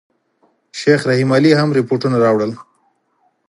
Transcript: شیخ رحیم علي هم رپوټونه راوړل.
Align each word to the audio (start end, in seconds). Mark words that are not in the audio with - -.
شیخ 0.79 1.01
رحیم 1.09 1.29
علي 1.37 1.51
هم 1.59 1.69
رپوټونه 1.77 2.17
راوړل. 2.25 2.51